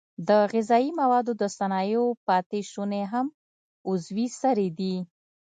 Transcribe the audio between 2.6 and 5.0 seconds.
شونې هم عضوي سرې دي.